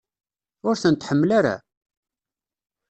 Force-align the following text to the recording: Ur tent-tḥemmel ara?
Ur 0.67 0.75
tent-tḥemmel 0.81 1.31
ara? 1.39 1.55